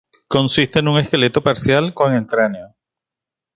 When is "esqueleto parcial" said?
0.97-1.93